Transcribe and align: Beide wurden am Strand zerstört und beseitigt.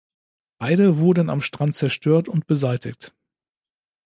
Beide 0.57 0.97
wurden 0.97 1.29
am 1.29 1.41
Strand 1.41 1.75
zerstört 1.75 2.27
und 2.27 2.47
beseitigt. 2.47 3.13